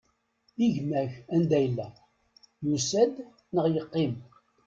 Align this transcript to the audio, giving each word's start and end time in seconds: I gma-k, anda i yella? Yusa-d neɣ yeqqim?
I 0.65 0.67
gma-k, 0.75 1.11
anda 1.35 1.55
i 1.59 1.63
yella? 1.63 1.87
Yusa-d 2.67 3.15
neɣ 3.53 3.65
yeqqim? 3.73 4.13